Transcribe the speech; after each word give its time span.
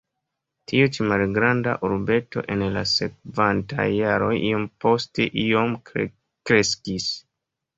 Tiu 0.69 0.85
ĉi 0.95 1.03
malgranda 1.11 1.75
urbeto 1.89 2.43
en 2.55 2.63
la 2.77 2.83
sekvantaj 2.93 3.87
jaroj 3.99 4.33
iom 4.49 4.67
post 4.87 5.23
iom 5.45 5.77
kreskis. 5.91 7.11